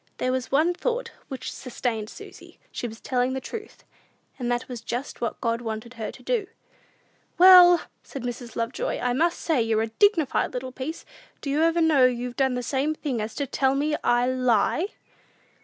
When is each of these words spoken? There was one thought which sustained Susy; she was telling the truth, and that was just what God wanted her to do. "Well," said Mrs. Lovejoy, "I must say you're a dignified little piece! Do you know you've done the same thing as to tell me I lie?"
There 0.17 0.31
was 0.31 0.51
one 0.51 0.73
thought 0.73 1.11
which 1.27 1.51
sustained 1.53 2.09
Susy; 2.09 2.57
she 2.71 2.87
was 2.87 2.99
telling 2.99 3.33
the 3.33 3.39
truth, 3.39 3.83
and 4.39 4.51
that 4.51 4.67
was 4.67 4.81
just 4.81 5.21
what 5.21 5.39
God 5.41 5.61
wanted 5.61 5.93
her 5.93 6.11
to 6.11 6.23
do. 6.23 6.47
"Well," 7.37 7.83
said 8.03 8.23
Mrs. 8.23 8.55
Lovejoy, 8.55 8.97
"I 8.99 9.13
must 9.13 9.37
say 9.39 9.61
you're 9.61 9.83
a 9.83 9.89
dignified 9.89 10.55
little 10.55 10.71
piece! 10.71 11.05
Do 11.41 11.51
you 11.51 11.71
know 11.79 12.05
you've 12.07 12.35
done 12.35 12.55
the 12.55 12.63
same 12.63 12.95
thing 12.95 13.21
as 13.21 13.35
to 13.35 13.45
tell 13.45 13.75
me 13.75 13.95
I 14.03 14.25
lie?" 14.25 14.87